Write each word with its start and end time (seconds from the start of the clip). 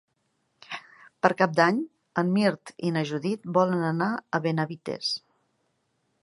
Per 1.25 1.29
Cap 1.41 1.53
d'Any 1.59 1.81
en 2.21 2.31
Mirt 2.37 2.73
i 2.89 2.91
na 2.97 3.05
Judit 3.11 3.45
volen 3.59 3.85
anar 3.91 4.09
a 4.15 4.41
Benavites. 4.47 5.13